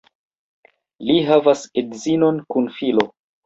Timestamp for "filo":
2.83-3.09